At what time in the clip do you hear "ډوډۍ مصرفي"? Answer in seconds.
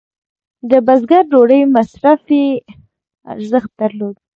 1.31-2.43